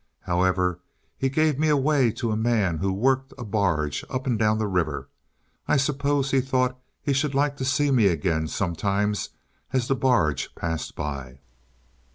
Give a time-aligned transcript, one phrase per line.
[0.21, 0.79] "However,
[1.15, 4.65] he gave me away to a man who worked a barge up and down the
[4.65, 5.09] river.
[5.67, 9.29] I suppose he thought he should like to see me again sometimes
[9.71, 11.41] as the barge passed by.